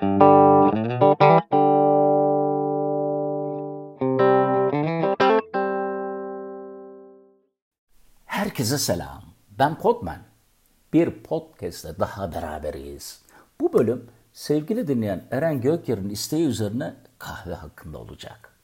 [0.00, 0.16] Herkese
[8.78, 9.22] selam.
[9.58, 10.18] Ben Podman.
[10.92, 13.22] Bir podcast'te daha beraberiz.
[13.60, 18.54] Bu bölüm sevgili dinleyen Eren Gökyer'in isteği üzerine kahve hakkında olacak.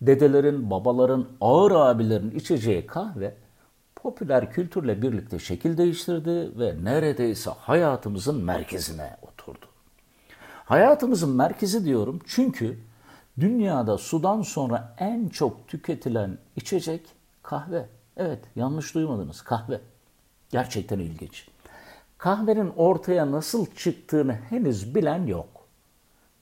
[0.00, 3.34] Dedelerin, babaların, ağır abilerin içeceği kahve
[3.96, 9.70] popüler kültürle birlikte şekil değiştirdi ve neredeyse hayatımızın merkezine oturdu.
[10.70, 12.78] Hayatımızın merkezi diyorum çünkü
[13.40, 17.06] dünyada sudan sonra en çok tüketilen içecek
[17.42, 17.88] kahve.
[18.16, 19.80] Evet yanlış duymadınız kahve.
[20.50, 21.48] Gerçekten ilginç.
[22.18, 25.48] Kahvenin ortaya nasıl çıktığını henüz bilen yok.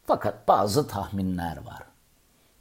[0.06, 1.82] Fakat bazı tahminler var.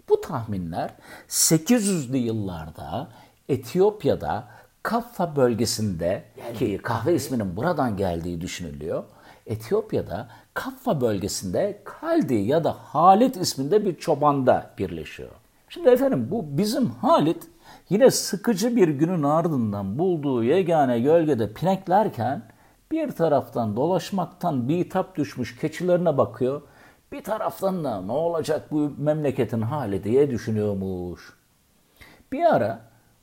[0.09, 0.94] Bu tahminler
[1.30, 3.08] 800'lü yıllarda
[3.49, 4.47] Etiyopya'da
[4.84, 6.23] Kaffa bölgesinde
[6.59, 9.03] ki kahve isminin buradan geldiği düşünülüyor.
[9.47, 15.31] Etiyopya'da Kaffa bölgesinde Kaldi ya da Halit isminde bir çobanda birleşiyor.
[15.69, 17.47] Şimdi efendim bu bizim Halit
[17.89, 22.41] yine sıkıcı bir günün ardından bulduğu yegane gölgede pineklerken
[22.91, 26.61] bir taraftan dolaşmaktan bitap düşmüş keçilerine bakıyor.
[27.11, 31.33] Bir taraftan da ne olacak bu memleketin hali diye düşünüyormuş.
[32.31, 32.79] Bir ara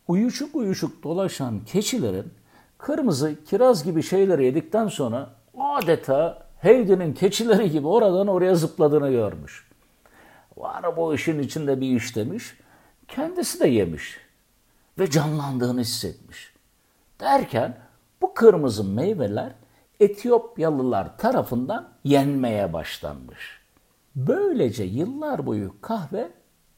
[0.09, 2.33] uyuşuk uyuşuk dolaşan keçilerin
[2.79, 9.69] kırmızı kiraz gibi şeyleri yedikten sonra adeta Heidi'nin keçileri gibi oradan oraya zıpladığını görmüş.
[10.57, 12.59] Var bu işin içinde bir iş demiş.
[13.09, 14.19] Kendisi de yemiş
[14.99, 16.55] ve canlandığını hissetmiş.
[17.21, 17.77] Derken
[18.23, 19.53] bu kırmızı meyveler
[20.01, 23.61] Etiyopyalılar tarafından yenmeye başlanmış.
[24.17, 26.31] Böylece yıllar boyu kahve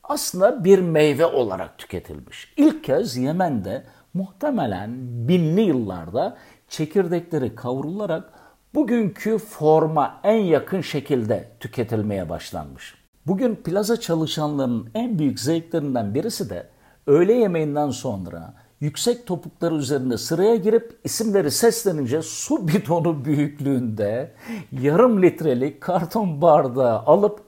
[0.05, 2.55] aslında bir meyve olarak tüketilmiş.
[2.57, 4.91] İlk kez Yemen'de muhtemelen
[5.29, 6.37] binli yıllarda
[6.69, 8.33] çekirdekleri kavrularak
[8.77, 12.95] bugünkü forma en yakın şekilde tüketilmeye başlanmış.
[13.27, 16.69] Bugün plaza çalışanlarının en büyük zevklerinden birisi de
[17.07, 24.33] öğle yemeğinden sonra yüksek topukları üzerinde sıraya girip isimleri seslenince su bidonu büyüklüğünde
[24.73, 27.41] yarım litrelik karton bardağı alıp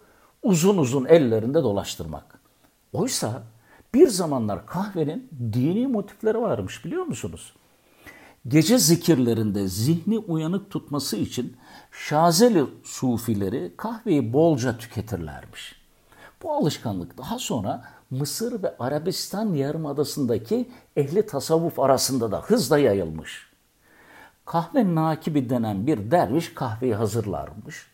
[0.43, 2.41] uzun uzun ellerinde dolaştırmak.
[2.93, 3.43] Oysa
[3.95, 7.53] bir zamanlar kahvenin dini motifleri varmış biliyor musunuz?
[8.49, 11.57] Gece zikirlerinde zihni uyanık tutması için
[11.93, 15.77] Şazeli sufileri kahveyi bolca tüketirlermiş.
[16.43, 23.49] Bu alışkanlık daha sonra Mısır ve Arabistan yarımadasındaki ehli tasavvuf arasında da hızla yayılmış.
[24.45, 27.87] Kahve nakibi denen bir derviş kahveyi hazırlarmış.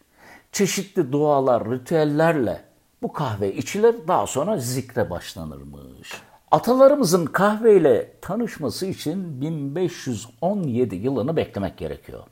[0.52, 2.64] Çeşitli dualar, ritüellerle
[3.02, 6.22] bu kahve içilir daha sonra zikre başlanırmış.
[6.50, 12.22] Atalarımızın kahveyle tanışması için 1517 yılını beklemek gerekiyor.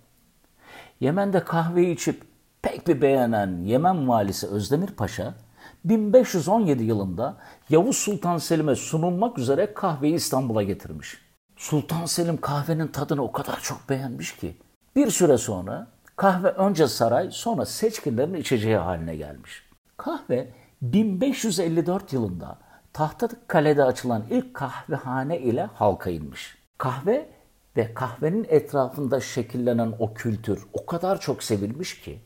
[1.00, 2.22] Yemen'de kahveyi içip
[2.62, 5.34] pek bir beğenen Yemen valisi Özdemir Paşa
[5.84, 7.36] 1517 yılında
[7.70, 11.18] Yavuz Sultan Selim'e sunulmak üzere kahveyi İstanbul'a getirmiş.
[11.56, 14.56] Sultan Selim kahvenin tadını o kadar çok beğenmiş ki
[14.96, 15.86] bir süre sonra
[16.16, 19.62] kahve önce saray sonra seçkinlerin içeceği haline gelmiş.
[19.96, 20.52] Kahve
[20.82, 22.58] 1554 yılında
[22.92, 26.58] Tahtakale'de açılan ilk kahvehane ile halka inmiş.
[26.78, 27.28] Kahve
[27.76, 32.20] ve kahvenin etrafında şekillenen o kültür o kadar çok sevilmiş ki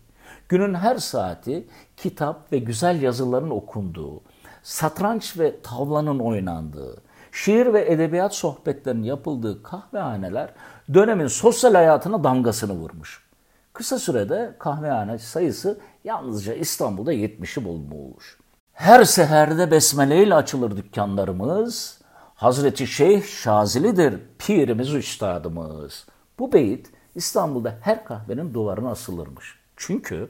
[0.49, 1.67] günün her saati
[1.97, 4.23] kitap ve güzel yazıların okunduğu,
[4.63, 6.97] satranç ve tavlanın oynandığı,
[7.33, 10.51] şiir ve edebiyat sohbetlerinin yapıldığı kahvehaneler
[10.95, 13.27] dönemin sosyal hayatına damgasını vurmuş.
[13.73, 18.39] Kısa sürede kahvehane sayısı yalnızca İstanbul'da 70'i bulmuş.
[18.77, 22.01] Her seherde besmele ile açılır dükkanlarımız.
[22.35, 26.07] Hazreti Şeyh Şazili'dir pirimiz üstadımız.
[26.39, 29.59] Bu beyit İstanbul'da her kahvenin duvarına asılırmış.
[29.77, 30.29] Çünkü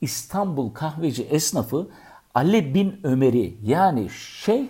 [0.00, 1.88] İstanbul kahveci esnafı
[2.34, 4.68] Ali bin Ömer'i yani Şeyh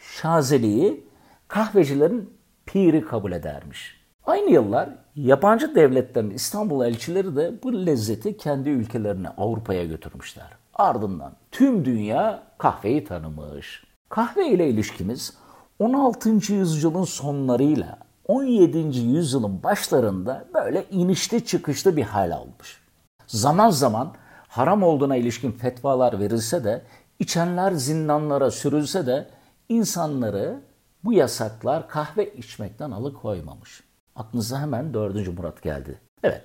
[0.00, 1.06] Şazeli'yi
[1.48, 2.34] kahvecilerin
[2.66, 4.00] piri kabul edermiş.
[4.26, 10.65] Aynı yıllar yabancı devletlerin İstanbul elçileri de bu lezzeti kendi ülkelerine Avrupa'ya götürmüşler.
[10.78, 13.84] Ardından tüm dünya kahveyi tanımış.
[14.08, 15.32] Kahve ile ilişkimiz
[15.78, 16.52] 16.
[16.52, 17.98] yüzyılın sonlarıyla
[18.28, 18.98] 17.
[18.98, 22.80] yüzyılın başlarında böyle inişli çıkışlı bir hal almış.
[23.26, 24.14] Zaman zaman
[24.48, 26.82] haram olduğuna ilişkin fetvalar verilse de,
[27.18, 29.30] içenler zindanlara sürülse de
[29.68, 30.60] insanları
[31.04, 33.82] bu yasaklar kahve içmekten alıkoymamış.
[34.16, 35.38] Aklınıza hemen 4.
[35.38, 36.00] Murat geldi.
[36.22, 36.44] Evet,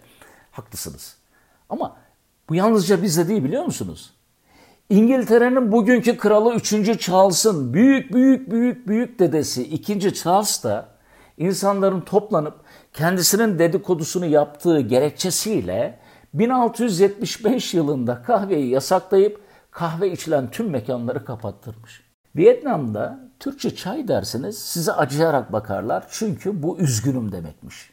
[0.51, 1.17] haklısınız.
[1.69, 1.97] Ama
[2.49, 4.13] bu yalnızca bizde değil biliyor musunuz?
[4.91, 6.99] İngiltere'nin bugünkü kralı 3.
[6.99, 10.13] Charles'ın büyük büyük büyük büyük dedesi 2.
[10.13, 10.87] Charles da
[11.37, 12.53] insanların toplanıp
[12.93, 15.99] kendisinin dedikodusunu yaptığı gerekçesiyle
[16.33, 19.41] 1675 yılında kahveyi yasaklayıp
[19.71, 22.01] kahve içilen tüm mekanları kapattırmış.
[22.35, 27.89] Vietnam'da Türkçe çay derseniz size acıyarak bakarlar çünkü bu üzgünüm demekmiş.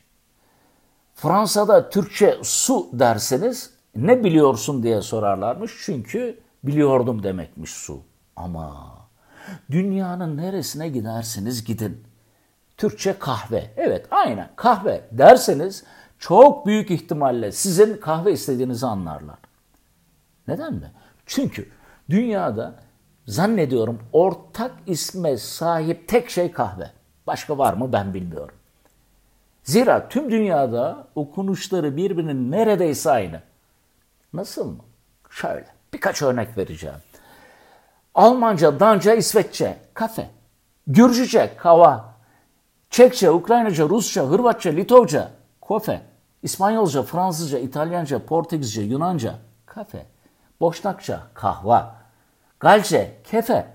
[1.14, 8.02] Fransa'da Türkçe su derseniz ne biliyorsun diye sorarlarmış çünkü biliyordum demekmiş su.
[8.36, 8.98] Ama
[9.70, 12.04] dünyanın neresine giderseniz gidin.
[12.76, 13.70] Türkçe kahve.
[13.76, 15.84] Evet aynen kahve derseniz
[16.18, 19.38] çok büyük ihtimalle sizin kahve istediğinizi anlarlar.
[20.48, 20.92] Neden mi?
[21.26, 21.68] Çünkü
[22.10, 22.74] dünyada
[23.26, 26.90] zannediyorum ortak isme sahip tek şey kahve.
[27.26, 28.54] Başka var mı ben bilmiyorum.
[29.62, 33.42] Zira tüm dünyada okunuşları birbirinin neredeyse aynı.
[34.32, 34.84] Nasıl mı?
[35.30, 36.96] Şöyle birkaç örnek vereceğim.
[38.14, 40.30] Almanca, Danca, İsveççe, kafe.
[40.86, 42.14] Gürcüce, kava.
[42.90, 45.30] Çekçe, Ukraynaca, Rusça, Hırvatça, Litovca,
[45.60, 46.02] kofe.
[46.42, 49.34] İspanyolca, Fransızca, İtalyanca, Portekizce, Yunanca,
[49.66, 50.06] kafe.
[50.60, 51.94] Boşnakça, kahva.
[52.60, 53.66] Galce, kefe.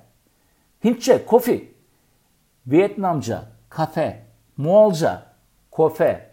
[0.83, 1.73] Hintçe, kofi.
[2.67, 4.25] Vietnamca, kafe.
[4.57, 5.23] Moğolca,
[5.71, 6.31] kofe.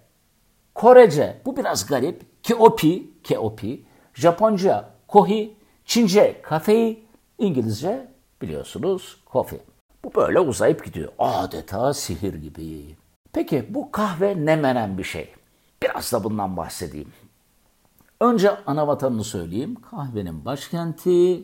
[0.74, 2.42] Korece, bu biraz garip.
[2.42, 3.84] Keopi, keopi.
[4.14, 5.59] Japonca, kohi.
[5.90, 7.04] Çince, kafeyi.
[7.38, 8.08] İngilizce
[8.42, 9.60] biliyorsunuz coffee.
[10.04, 11.12] Bu böyle uzayıp gidiyor.
[11.18, 12.96] Adeta sihir gibi.
[13.32, 15.34] Peki bu kahve ne menen bir şey?
[15.82, 17.12] Biraz da bundan bahsedeyim.
[18.20, 19.76] Önce ana vatanını söyleyeyim.
[19.90, 21.42] Kahvenin başkenti,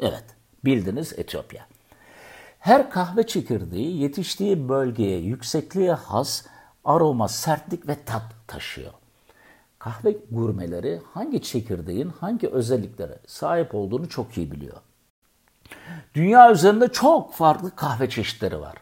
[0.00, 0.24] evet
[0.64, 1.66] bildiniz Etiyopya.
[2.58, 6.46] Her kahve çekirdeği yetiştiği bölgeye yüksekliğe has
[6.84, 8.99] aroma, sertlik ve tat taşıyor.
[9.80, 14.76] Kahve gurmeleri hangi çekirdeğin hangi özelliklere sahip olduğunu çok iyi biliyor.
[16.14, 18.74] Dünya üzerinde çok farklı kahve çeşitleri var.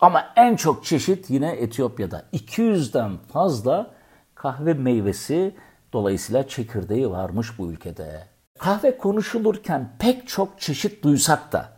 [0.00, 2.24] Ama en çok çeşit yine Etiyopya'da.
[2.32, 3.90] 200'den fazla
[4.34, 5.54] kahve meyvesi
[5.92, 8.26] dolayısıyla çekirdeği varmış bu ülkede.
[8.58, 11.72] Kahve konuşulurken pek çok çeşit duysak da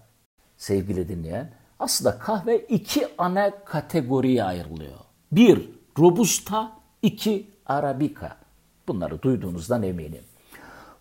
[0.56, 4.98] sevgili dinleyen aslında kahve iki ana kategoriye ayrılıyor.
[5.32, 8.36] Bir, Robusta, iki, Arabica.
[8.88, 10.22] Bunları duyduğunuzdan eminim.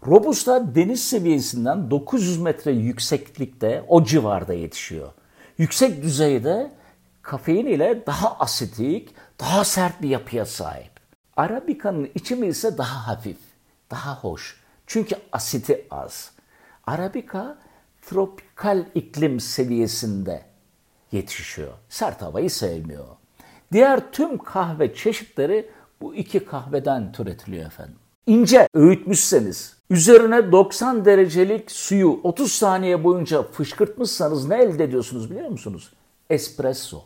[0.08, 5.12] Robusta deniz seviyesinden 900 metre yükseklikte o civarda yetişiyor.
[5.58, 6.72] Yüksek düzeyde
[7.22, 10.92] kafein ile daha asitik, daha sert bir yapıya sahip.
[11.38, 13.38] Arabica'nın içimi ise daha hafif,
[13.92, 14.64] daha hoş.
[14.88, 16.32] Çünkü asiti az.
[16.88, 17.58] Arabica
[18.02, 20.46] tropikal iklim seviyesinde
[21.12, 21.74] yetişiyor.
[21.90, 23.08] Sert havayı sevmiyor.
[23.72, 25.70] Diğer tüm kahve çeşitleri
[26.04, 27.96] bu iki kahveden türetiliyor efendim.
[28.28, 35.94] İnce öğütmüşseniz, üzerine 90 derecelik suyu 30 saniye boyunca fışkırtmışsanız ne elde ediyorsunuz biliyor musunuz?
[36.30, 37.02] Espresso.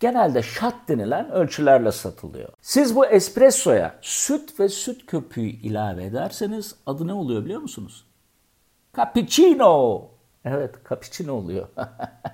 [0.00, 2.48] Genelde shot denilen ölçülerle satılıyor.
[2.60, 8.06] Siz bu espressoya süt ve süt köpüğü ilave ederseniz adı ne oluyor biliyor musunuz?
[8.96, 10.02] Cappuccino.
[10.44, 11.68] Evet, cappuccino oluyor.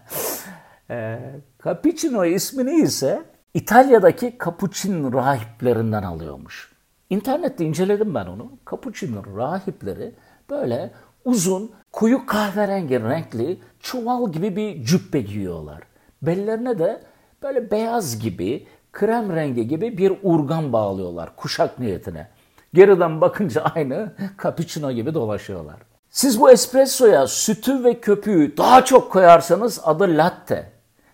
[0.90, 1.18] e,
[1.64, 6.72] cappuccino ismini ise İtalya'daki Capuchin rahiplerinden alıyormuş.
[7.10, 8.52] İnternette inceledim ben onu.
[8.70, 10.14] Capuchin rahipleri
[10.50, 10.90] böyle
[11.24, 15.82] uzun, koyu kahverengi renkli çuval gibi bir cübbe giyiyorlar.
[16.22, 17.02] Bellerine de
[17.42, 22.28] böyle beyaz gibi, krem rengi gibi bir urgan bağlıyorlar kuşak niyetine.
[22.74, 24.12] Geriden bakınca aynı
[24.42, 25.76] cappuccino gibi dolaşıyorlar.
[26.10, 30.72] Siz bu espressoya sütü ve köpüğü daha çok koyarsanız adı latte.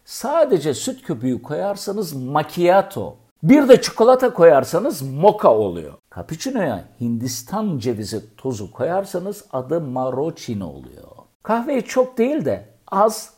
[0.09, 3.17] Sadece süt köpüğü koyarsanız macchiato.
[3.43, 5.95] Bir de çikolata koyarsanız moka oluyor.
[6.15, 11.09] Cappuccino'ya Hindistan cevizi tozu koyarsanız adı marocino oluyor.
[11.43, 13.35] Kahveyi çok değil de az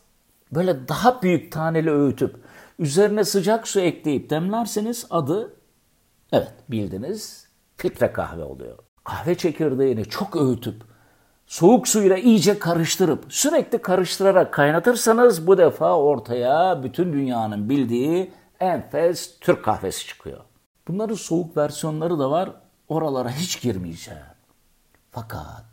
[0.52, 2.36] böyle daha büyük taneli öğütüp
[2.78, 5.54] üzerine sıcak su ekleyip demlerseniz adı
[6.32, 8.78] evet bildiniz filtre kahve oluyor.
[9.04, 10.89] Kahve çekirdeğini çok öğütüp
[11.50, 19.64] soğuk suyla iyice karıştırıp sürekli karıştırarak kaynatırsanız bu defa ortaya bütün dünyanın bildiği enfes Türk
[19.64, 20.40] kahvesi çıkıyor.
[20.88, 22.50] Bunların soğuk versiyonları da var.
[22.88, 24.23] Oralara hiç girmeyeceğim.
[25.11, 25.64] Fakat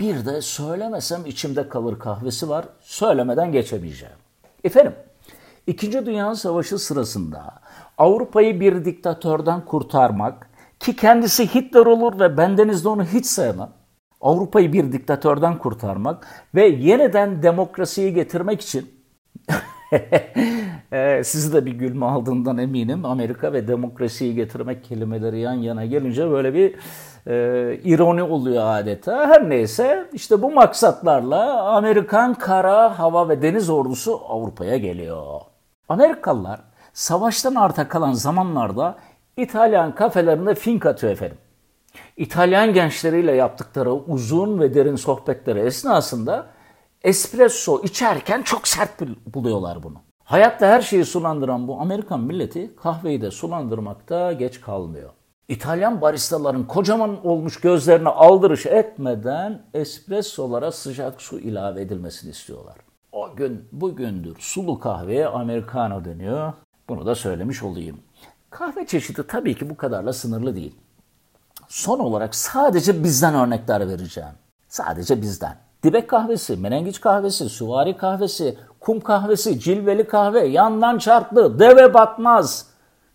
[0.00, 2.64] bir de söylemesem içimde kalır kahvesi var.
[2.80, 4.16] Söylemeden geçemeyeceğim.
[4.64, 4.94] Efendim,
[5.66, 7.54] İkinci Dünya Savaşı sırasında
[7.98, 13.70] Avrupa'yı bir diktatörden kurtarmak ki kendisi Hitler olur ve bendeniz de onu hiç sevmem.
[14.20, 18.90] Avrupa'yı bir diktatörden kurtarmak ve yeniden demokrasiyi getirmek için
[20.92, 23.04] e, sizi de bir gülme aldığından eminim.
[23.04, 26.74] Amerika ve demokrasiyi getirmek kelimeleri yan yana gelince böyle bir
[27.26, 29.28] e, ironi oluyor adeta.
[29.28, 35.40] Her neyse işte bu maksatlarla Amerikan kara, hava ve deniz ordusu Avrupa'ya geliyor.
[35.88, 36.60] Amerikalılar
[36.92, 38.96] savaştan arta kalan zamanlarda
[39.36, 41.38] İtalyan kafelerinde fink atıyor efendim.
[42.16, 46.46] İtalyan gençleriyle yaptıkları uzun ve derin sohbetleri esnasında
[47.02, 48.90] espresso içerken çok sert
[49.34, 49.96] buluyorlar bunu.
[50.24, 55.10] Hayatta her şeyi sulandıran bu Amerikan milleti kahveyi de sulandırmakta geç kalmıyor.
[55.48, 62.76] İtalyan baristaların kocaman olmuş gözlerine aldırış etmeden espressolara sıcak su ilave edilmesini istiyorlar.
[63.12, 66.52] O gün bugündür sulu kahveye americano deniyor.
[66.88, 67.96] Bunu da söylemiş olayım.
[68.50, 70.74] Kahve çeşidi tabii ki bu kadarla sınırlı değil.
[71.68, 74.32] Son olarak sadece bizden örnekler vereceğim.
[74.68, 75.56] Sadece bizden.
[75.82, 82.66] Dibek kahvesi, menengiç kahvesi, süvari kahvesi, kum kahvesi, cilveli kahve, yandan çarklı, deve batmaz.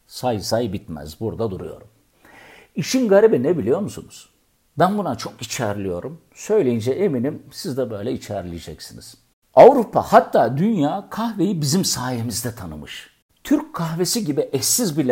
[0.08, 1.20] Say say bitmez.
[1.20, 1.88] Burada duruyorum.
[2.76, 4.30] İşin garibi ne biliyor musunuz?
[4.80, 6.22] Ben buna çok içerliyorum.
[6.36, 9.18] Söyleyince eminim siz de böyle içerleyeceksiniz.
[9.54, 13.10] Avrupa hatta dünya kahveyi bizim sayemizde tanımış.
[13.44, 15.06] Türk kahvesi gibi eşsiz bir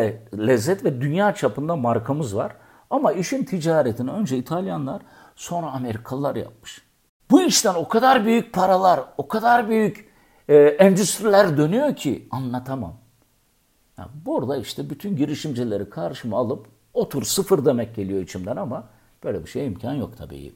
[0.48, 2.52] lezzet ve dünya çapında markamız var.
[2.90, 5.02] Ama işin ticaretini önce İtalyanlar
[5.36, 6.82] sonra Amerikalılar yapmış.
[7.32, 10.10] Bu işten o kadar büyük paralar, o kadar büyük
[10.48, 12.94] e, endüstriler dönüyor ki anlatamam.
[13.98, 18.84] Yani burada işte bütün girişimcileri karşıma alıp otur sıfır demek geliyor içimden ama
[19.24, 20.54] böyle bir şey imkan yok tabii.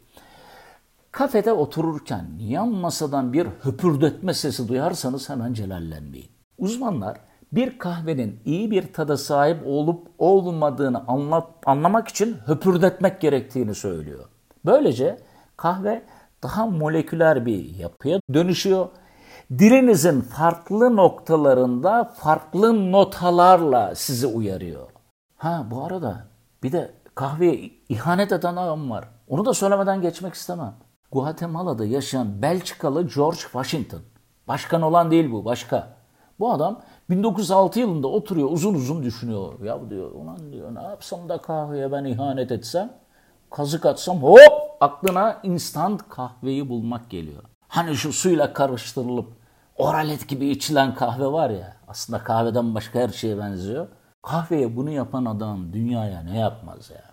[1.11, 6.29] Kafede otururken yan masadan bir höpürdetme sesi duyarsanız hemen celallenmeyin.
[6.57, 7.17] Uzmanlar
[7.55, 14.25] bir kahvenin iyi bir tada sahip olup olmadığını anlat, anlamak için höpürdetmek gerektiğini söylüyor.
[14.65, 15.19] Böylece
[15.57, 16.03] kahve
[16.43, 18.87] daha moleküler bir yapıya dönüşüyor.
[19.51, 24.87] Dilinizin farklı noktalarında farklı notalarla sizi uyarıyor.
[25.37, 26.27] Ha bu arada
[26.63, 29.09] bir de kahveye ihanet eden adam var.
[29.27, 30.73] Onu da söylemeden geçmek istemem.
[31.11, 34.01] Guatemala'da yaşayan Belçikalı George Washington.
[34.47, 35.97] Başkan olan değil bu, başka.
[36.39, 39.59] Bu adam 1906 yılında oturuyor uzun uzun düşünüyor.
[39.63, 42.93] Ya diyor ulan diyor ne yapsam da kahveye ben ihanet etsem
[43.51, 47.43] kazık atsam hop aklına instant kahveyi bulmak geliyor.
[47.67, 49.27] Hani şu suyla karıştırılıp
[49.77, 53.87] oralet gibi içilen kahve var ya aslında kahveden başka her şeye benziyor.
[54.21, 57.03] Kahveye bunu yapan adam dünyaya ne yapmaz ya.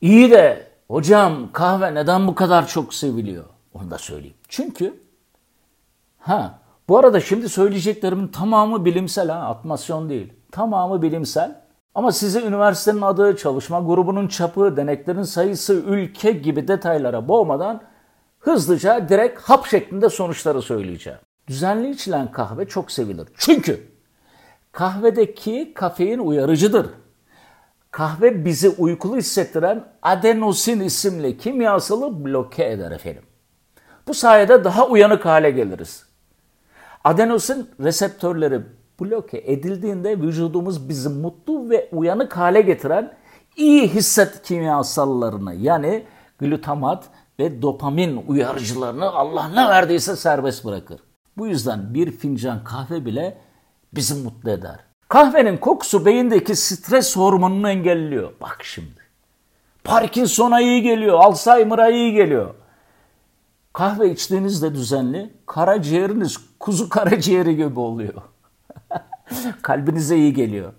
[0.00, 3.44] İyi de hocam kahve neden bu kadar çok seviliyor?
[3.74, 4.36] Onu da söyleyeyim.
[4.48, 5.02] Çünkü
[6.18, 6.58] ha
[6.90, 10.32] bu arada şimdi söyleyeceklerimin tamamı bilimsel ha atmasyon değil.
[10.52, 11.60] Tamamı bilimsel.
[11.94, 17.82] Ama size üniversitenin adı, çalışma grubunun çapı, deneklerin sayısı, ülke gibi detaylara boğmadan
[18.38, 21.18] hızlıca direkt hap şeklinde sonuçları söyleyeceğim.
[21.46, 23.28] Düzenli içilen kahve çok sevilir.
[23.36, 23.88] Çünkü
[24.72, 26.86] kahvedeki kafein uyarıcıdır.
[27.90, 33.22] Kahve bizi uykulu hissettiren adenosin isimli kimyasalı bloke eder efendim.
[34.08, 36.09] Bu sayede daha uyanık hale geliriz.
[37.04, 38.60] Adenosin reseptörleri
[39.00, 43.12] bloke edildiğinde vücudumuz bizi mutlu ve uyanık hale getiren
[43.56, 46.06] iyi hisset kimyasallarını yani
[46.38, 47.04] glutamat
[47.38, 51.00] ve dopamin uyarıcılarını Allah ne verdiyse serbest bırakır.
[51.36, 53.38] Bu yüzden bir fincan kahve bile
[53.92, 54.78] bizi mutlu eder.
[55.08, 58.32] Kahvenin kokusu beyindeki stres hormonunu engelliyor.
[58.40, 59.00] Bak şimdi.
[59.84, 62.54] Parkinson'a iyi geliyor, Alzheimer'a iyi geliyor.
[63.72, 68.22] Kahve içtiğinizde düzenli, karaciğeriniz kuzu karaciğeri gibi oluyor.
[69.62, 70.72] Kalbinize iyi geliyor.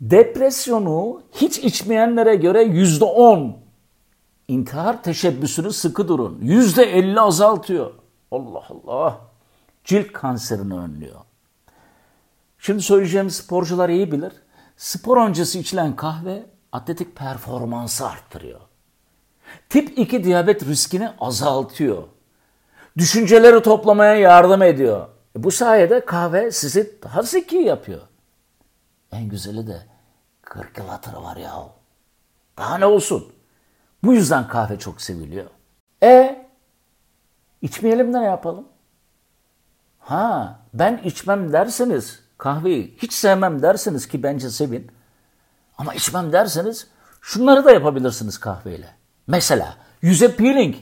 [0.00, 3.56] Depresyonu hiç içmeyenlere göre yüzde on,
[4.48, 6.38] intihar teşebbüsünü sıkı durun.
[6.42, 7.94] Yüzde elli azaltıyor.
[8.30, 9.20] Allah Allah.
[9.84, 11.20] Cilt kanserini önlüyor.
[12.58, 14.32] Şimdi söyleyeceğim sporcular iyi bilir.
[14.76, 18.60] Spor öncesi içilen kahve atletik performansı arttırıyor.
[19.68, 22.02] Tip 2 diyabet riskini azaltıyor.
[22.98, 25.08] Düşünceleri toplamaya yardım ediyor.
[25.36, 28.00] E bu sayede kahve sizi daha zeki yapıyor.
[29.12, 29.82] En güzeli de
[30.42, 31.52] 40 yıl hatırı var ya.
[32.58, 33.32] Daha ne olsun?
[34.04, 35.46] Bu yüzden kahve çok seviliyor.
[36.02, 36.46] E
[37.62, 38.68] içmeyelim de ne yapalım?
[39.98, 44.90] Ha ben içmem derseniz kahveyi hiç sevmem derseniz ki bence sevin.
[45.78, 46.86] Ama içmem derseniz
[47.20, 48.94] şunları da yapabilirsiniz kahveyle.
[49.26, 50.76] Mesela yüze peeling,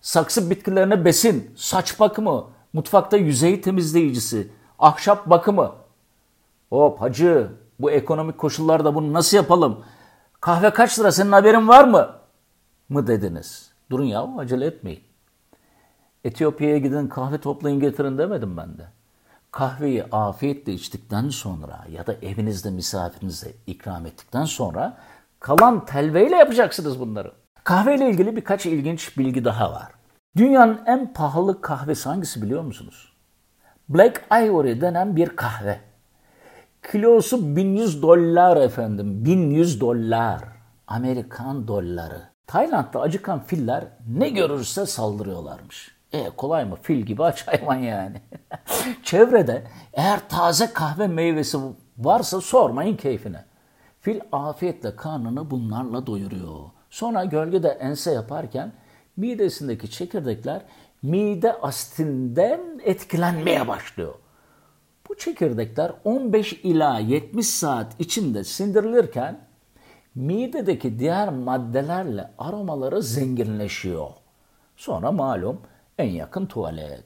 [0.00, 5.72] saksı bitkilerine besin, saç bakımı, mutfakta yüzey temizleyicisi, ahşap bakımı.
[6.70, 7.50] Hop hacı
[7.80, 9.84] bu ekonomik koşullarda bunu nasıl yapalım?
[10.40, 12.08] Kahve kaç lira senin haberin var mı?
[12.88, 13.70] Mı dediniz?
[13.90, 15.02] Durun ya acele etmeyin.
[16.24, 18.86] Etiyopya'ya gidin kahve toplayın getirin demedim ben de
[19.50, 24.96] kahveyi afiyetle içtikten sonra ya da evinizde misafirinize ikram ettikten sonra
[25.40, 27.32] kalan telveyle yapacaksınız bunları.
[27.68, 29.88] Kahve ile ilgili birkaç ilginç bilgi daha var.
[30.36, 33.12] Dünyanın en pahalı kahvesi hangisi biliyor musunuz?
[33.88, 35.80] Black Ivory denen bir kahve.
[36.92, 39.24] Kilosu 1100 dolar efendim.
[39.24, 40.42] 1100 dolar.
[40.86, 42.22] Amerikan doları.
[42.46, 45.96] Tayland'da acıkan filler ne görürse saldırıyorlarmış.
[46.12, 46.76] E kolay mı?
[46.82, 48.22] Fil gibi aç hayvan yani.
[49.02, 51.58] Çevrede eğer taze kahve meyvesi
[51.98, 53.44] varsa sormayın keyfine.
[54.00, 56.77] Fil afiyetle karnını bunlarla doyuruyor.
[56.90, 58.72] Sonra gölgede ense yaparken
[59.16, 60.62] midesindeki çekirdekler
[61.02, 64.14] mide asitinden etkilenmeye başlıyor.
[65.08, 69.40] Bu çekirdekler 15 ila 70 saat içinde sindirilirken
[70.14, 74.10] midedeki diğer maddelerle aromaları zenginleşiyor.
[74.76, 75.60] Sonra malum
[75.98, 77.04] en yakın tuvalet.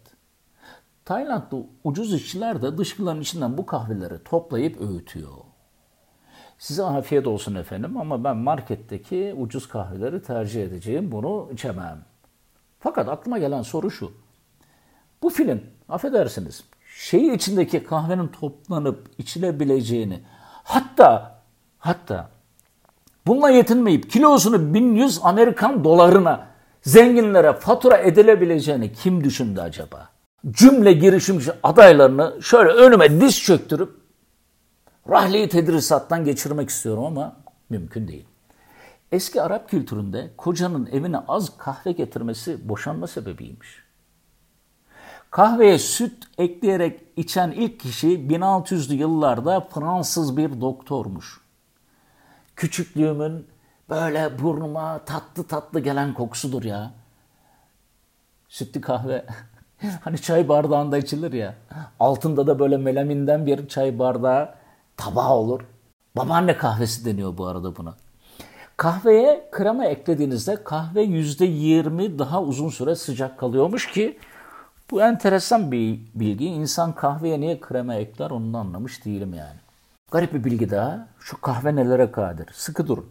[1.05, 5.51] Taylandlı ucuz işçiler de dışkıların içinden bu kahveleri toplayıp öğütüyor.
[6.62, 11.12] Size afiyet olsun efendim ama ben marketteki ucuz kahveleri tercih edeceğim.
[11.12, 11.99] Bunu içemem.
[12.81, 14.12] Fakat aklıma gelen soru şu.
[15.23, 16.64] Bu film, affedersiniz,
[16.97, 20.21] şeyi içindeki kahvenin toplanıp içilebileceğini,
[20.64, 21.40] hatta
[21.78, 22.28] hatta
[23.26, 26.47] bununla yetinmeyip kilosunu 1100 Amerikan dolarına
[26.83, 30.09] zenginlere fatura edilebileceğini kim düşündü acaba?
[30.50, 34.01] Cümle girişimci adaylarını şöyle önüme diz çöktürüp
[35.09, 37.37] rahleyi tedrisattan geçirmek istiyorum ama
[37.71, 38.26] mümkün değil.
[39.12, 43.82] Eski Arap kültüründe kocanın evine az kahve getirmesi boşanma sebebiymiş.
[45.30, 51.40] Kahveye süt ekleyerek içen ilk kişi 1600'lü yıllarda Fransız bir doktormuş.
[52.56, 53.47] Küçüklüğümün
[53.90, 56.92] böyle burnuma tatlı tatlı gelen kokusudur ya.
[58.49, 59.26] Sütlü kahve.
[60.00, 61.54] hani çay bardağında içilir ya.
[62.00, 64.54] Altında da böyle melaminden bir çay bardağı
[65.04, 65.61] tabağı olur.
[66.16, 67.94] Babaanne kahvesi deniyor bu arada buna.
[68.76, 74.18] Kahveye krema eklediğinizde kahve %20 daha uzun süre sıcak kalıyormuş ki
[74.90, 76.47] bu enteresan bir bilgi.
[76.47, 79.56] İnsan kahveye niye krema ekler onu anlamış değilim yani.
[80.11, 81.09] Garip bir bilgi daha.
[81.21, 82.49] Şu kahve nelere kadir?
[82.52, 83.06] Sıkı durun.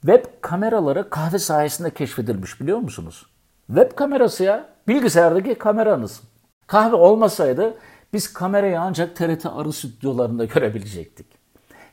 [0.00, 3.26] Web kameraları kahve sayesinde keşfedilmiş biliyor musunuz?
[3.66, 4.68] Web kamerası ya.
[4.88, 6.20] Bilgisayardaki kameranız.
[6.66, 7.74] Kahve olmasaydı
[8.12, 11.26] biz kamerayı ancak TRT arı stüdyolarında görebilecektik.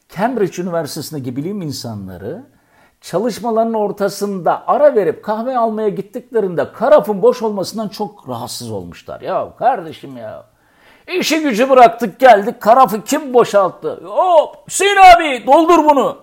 [0.10, 2.43] Cambridge Üniversitesi'ndeki bilim insanları
[3.02, 9.21] çalışmalarının ortasında ara verip kahve almaya gittiklerinde karafın boş olmasından çok rahatsız olmuşlar.
[9.21, 10.45] Ya kardeşim ya
[11.08, 14.02] işi gücü bıraktık geldik karafı kim boşalttı?
[14.04, 16.17] Hop Hüseyin abi doldur bunu.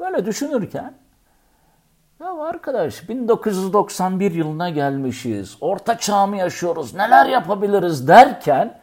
[0.00, 1.01] Böyle düşünürken
[2.22, 5.56] ya arkadaş 1991 yılına gelmişiz.
[5.60, 6.94] Orta çağ mı yaşıyoruz?
[6.94, 8.80] Neler yapabiliriz derken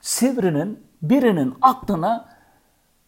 [0.00, 2.28] Sivri'nin birinin aklına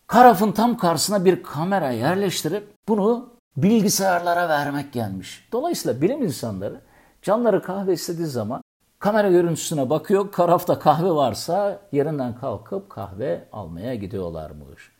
[0.06, 5.48] karafın tam karşısına bir kamera yerleştirip bunu bilgisayarlara vermek gelmiş.
[5.52, 6.80] Dolayısıyla bilim insanları
[7.22, 8.62] canları kahve istediği zaman
[8.98, 10.32] kamera görüntüsüne bakıyor.
[10.32, 14.91] Karafta kahve varsa yerinden kalkıp kahve almaya gidiyorlarmış.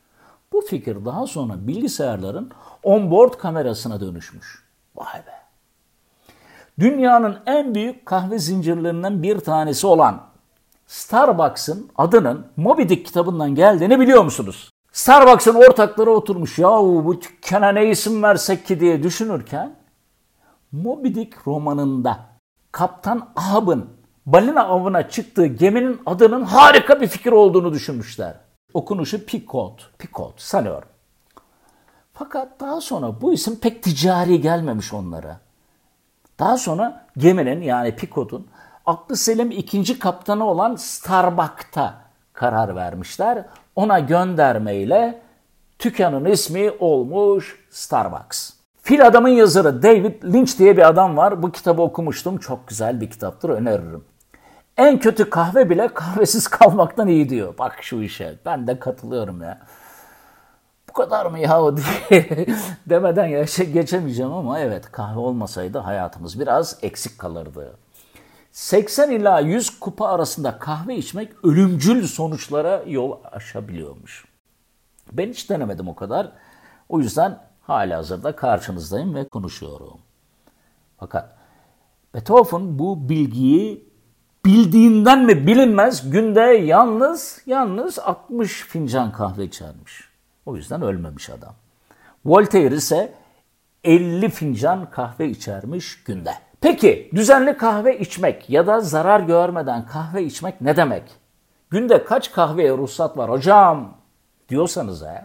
[0.53, 2.51] Bu fikir daha sonra bilgisayarların
[2.83, 4.65] onboard kamerasına dönüşmüş.
[4.97, 5.43] Vay be.
[6.79, 10.21] Dünyanın en büyük kahve zincirlerinden bir tanesi olan
[10.87, 14.71] Starbucks'ın adının Moby Dick kitabından geldiğini biliyor musunuz?
[14.93, 19.77] Starbucks'ın ortakları oturmuş ya bu dükkana ne isim versek ki diye düşünürken
[20.73, 22.19] Moby Dick romanında
[22.73, 23.87] Kaptan Ahab'ın
[24.27, 28.35] balina avına çıktığı geminin adının harika bir fikir olduğunu düşünmüşler.
[28.75, 30.89] Okunuşu Picot, Picot sanıyorum.
[32.15, 35.41] Fakat daha sonra bu isim pek ticari gelmemiş onlara.
[36.39, 38.47] Daha sonra geminin yani Picot'un
[38.87, 41.95] aklı selim ikinci kaptanı olan Starbuck'ta
[42.33, 43.45] karar vermişler.
[43.77, 45.23] Ona göndermeyle
[45.79, 48.53] tükanın ismi olmuş Starbucks.
[48.83, 51.43] Fil Adam'ın yazarı David Lynch diye bir adam var.
[51.43, 52.39] Bu kitabı okumuştum.
[52.39, 54.05] Çok güzel bir kitaptır öneririm.
[54.77, 57.59] En kötü kahve bile kahvesiz kalmaktan iyi diyor.
[57.59, 58.39] Bak şu işe.
[58.47, 59.59] Ben de katılıyorum ya.
[60.89, 61.77] Bu kadar mı yahu
[62.11, 62.47] diye
[62.87, 67.77] demeden yaşa geçemeyeceğim ama evet kahve olmasaydı hayatımız biraz eksik kalırdı.
[68.53, 74.25] 80 ila 100 kupa arasında kahve içmek ölümcül sonuçlara yol açabiliyormuş.
[75.13, 76.33] Ben hiç denemedim o kadar.
[76.89, 80.01] O yüzden hala hazırda karşınızdayım ve konuşuyorum.
[80.99, 81.37] Fakat
[82.15, 83.92] Beethoven bu bilgiyi
[84.47, 90.09] bildiğinden mi bilinmez günde yalnız yalnız 60 fincan kahve içermiş.
[90.47, 91.55] O yüzden ölmemiş adam.
[92.25, 93.13] Voltaire ise
[93.85, 96.31] 50 fincan kahve içermiş günde.
[96.61, 101.03] Peki düzenli kahve içmek ya da zarar görmeden kahve içmek ne demek?
[101.71, 103.95] Günde kaç kahveye ruhsat var hocam
[104.49, 105.25] diyorsanız eğer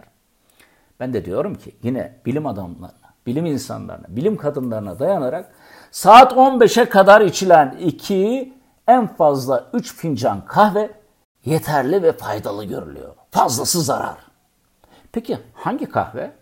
[1.00, 5.52] ben de diyorum ki yine bilim adamlarına, bilim insanlarına, bilim kadınlarına dayanarak
[5.90, 8.57] saat 15'e kadar içilen 2
[8.88, 10.90] en fazla 3 fincan kahve
[11.44, 13.14] yeterli ve faydalı görülüyor.
[13.30, 14.18] Fazlası zarar.
[15.12, 16.32] Peki hangi kahve?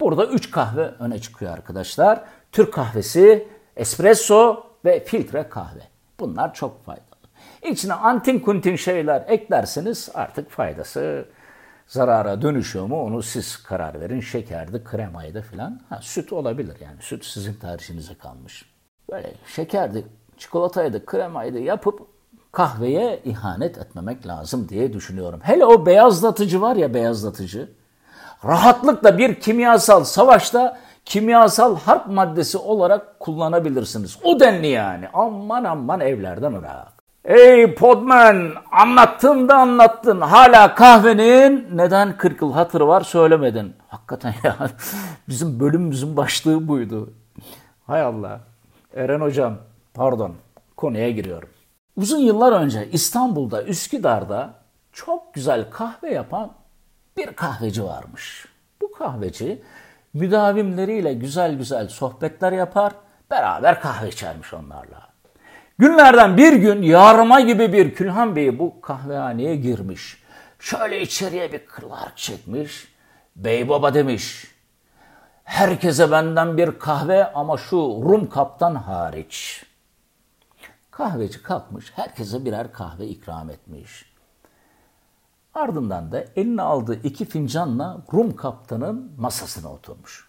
[0.00, 2.24] Burada 3 kahve öne çıkıyor arkadaşlar.
[2.52, 5.82] Türk kahvesi, espresso ve filtre kahve.
[6.20, 7.04] Bunlar çok faydalı.
[7.62, 11.28] İçine antin kuntin şeyler eklerseniz artık faydası
[11.86, 14.20] zarara dönüşüyor mu onu siz karar verin.
[14.20, 15.80] Şekerdi, kremaydı filan.
[16.00, 16.96] Süt olabilir yani.
[17.00, 18.70] Süt sizin tercihinize kalmış.
[19.10, 20.06] Böyle şekerdi,
[20.38, 22.00] çikolataydı, kremaydı yapıp
[22.52, 25.40] kahveye ihanet etmemek lazım diye düşünüyorum.
[25.42, 27.70] Hele o beyazlatıcı var ya beyazlatıcı.
[28.44, 34.18] Rahatlıkla bir kimyasal savaşta kimyasal harp maddesi olarak kullanabilirsiniz.
[34.24, 35.08] O denli yani.
[35.12, 36.94] Aman aman evlerden ırak.
[37.24, 40.20] Ey Podman anlattın da anlattın.
[40.20, 43.72] Hala kahvenin neden 40 yıl hatırı var söylemedin.
[43.88, 44.56] Hakikaten ya
[45.28, 47.12] bizim bölümümüzün başlığı buydu.
[47.86, 48.40] Hay Allah.
[48.94, 49.56] Eren hocam
[49.94, 50.34] pardon
[50.76, 51.48] konuya giriyorum.
[51.96, 54.54] Uzun yıllar önce İstanbul'da Üsküdar'da
[54.92, 56.52] çok güzel kahve yapan
[57.16, 58.46] bir kahveci varmış.
[58.80, 59.62] Bu kahveci
[60.14, 62.92] müdavimleriyle güzel güzel sohbetler yapar,
[63.30, 65.08] beraber kahve içermiş onlarla.
[65.78, 70.22] Günlerden bir gün yarma gibi bir Külhan Bey bu kahvehaneye girmiş.
[70.58, 72.88] Şöyle içeriye bir kırlar çekmiş.
[73.36, 74.46] Bey baba demiş.
[75.44, 79.64] Herkese benden bir kahve ama şu Rum kaptan hariç.
[80.96, 84.12] Kahveci kalkmış, herkese birer kahve ikram etmiş.
[85.54, 90.28] Ardından da eline aldığı iki fincanla Rum kaptanın masasına oturmuş.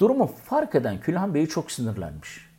[0.00, 2.50] Durumu fark eden Külhan Bey çok sinirlenmiş.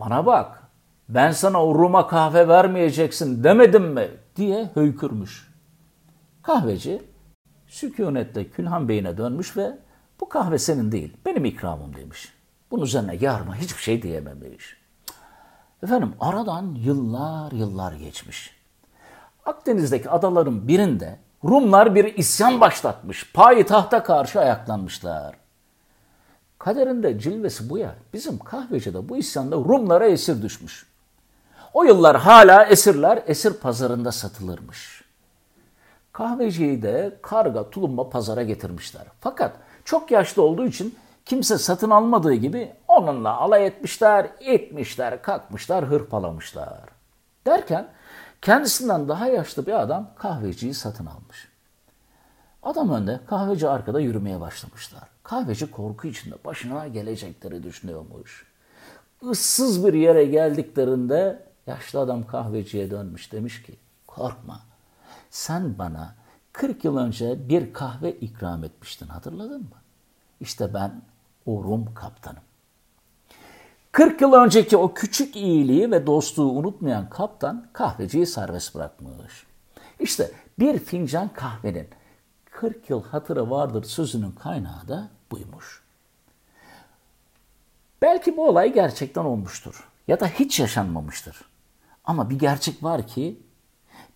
[0.00, 0.62] Bana bak,
[1.08, 5.52] ben sana o Rum'a kahve vermeyeceksin demedim mi diye höykürmüş.
[6.42, 7.02] Kahveci
[7.66, 9.78] sükunetle Külhan Bey'ine dönmüş ve
[10.20, 12.32] bu kahve senin değil, benim ikramım demiş.
[12.70, 14.81] Bunun üzerine yarma hiçbir şey diyememiş.
[15.82, 18.56] Efendim aradan yıllar yıllar geçmiş.
[19.46, 23.32] Akdeniz'deki adaların birinde Rumlar bir isyan başlatmış.
[23.32, 25.36] Payitahta karşı ayaklanmışlar.
[26.58, 27.94] Kaderinde cilvesi bu ya.
[28.12, 30.86] Bizim kahvecide bu isyanda Rumlara esir düşmüş.
[31.74, 35.04] O yıllar hala esirler esir pazarında satılırmış.
[36.12, 39.02] Kahveciyi de karga tulumba pazara getirmişler.
[39.20, 46.80] Fakat çok yaşlı olduğu için kimse satın almadığı gibi onunla alay etmişler, etmişler, kalkmışlar, hırpalamışlar.
[47.46, 47.88] Derken
[48.42, 51.48] kendisinden daha yaşlı bir adam kahveciyi satın almış.
[52.62, 55.02] Adam önde, kahveci arkada yürümeye başlamışlar.
[55.22, 58.46] Kahveci korku içinde başına gelecekleri düşünüyormuş.
[59.30, 63.76] Issız bir yere geldiklerinde yaşlı adam kahveciye dönmüş demiş ki
[64.06, 64.60] korkma
[65.30, 66.14] sen bana
[66.52, 69.76] 40 yıl önce bir kahve ikram etmiştin hatırladın mı?
[70.40, 71.02] İşte ben
[71.46, 72.42] o Rum kaptanım.
[73.92, 79.46] 40 yıl önceki o küçük iyiliği ve dostluğu unutmayan kaptan kahveciyi serbest bırakmış.
[80.00, 81.88] İşte bir fincan kahvenin
[82.50, 85.82] 40 yıl hatırı vardır sözünün kaynağı da buymuş.
[88.02, 91.36] Belki bu olay gerçekten olmuştur ya da hiç yaşanmamıştır.
[92.04, 93.40] Ama bir gerçek var ki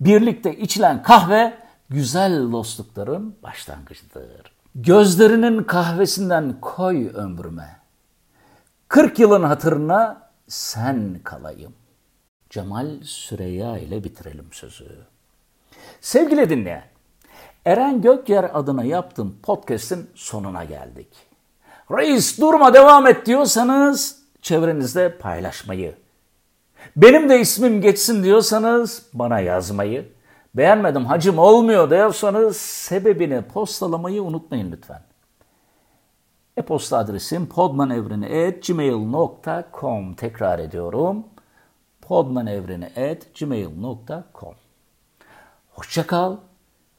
[0.00, 1.58] birlikte içilen kahve
[1.90, 4.52] güzel dostlukların başlangıcıdır.
[4.74, 7.85] Gözlerinin kahvesinden koy ömrüme.
[8.96, 11.72] 40 yılın hatırına sen kalayım.
[12.50, 14.84] Cemal Süreyya ile bitirelim sözü.
[16.00, 16.84] Sevgili dinleyen,
[17.64, 21.08] Eren Gökyer adına yaptığım podcast'in sonuna geldik.
[21.90, 25.94] Reis durma devam et diyorsanız çevrenizde paylaşmayı.
[26.96, 30.08] Benim de ismim geçsin diyorsanız bana yazmayı.
[30.54, 35.02] Beğenmedim hacım olmuyor diyorsanız sebebini postalamayı unutmayın lütfen.
[36.56, 41.24] E-posta adresim podmanevreni.gmail.com Tekrar ediyorum.
[42.00, 44.54] podmanevreni.gmail.com
[45.70, 46.36] Hoşça kal,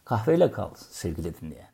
[0.06, 1.67] kahveyle kal sevgili dinleyen.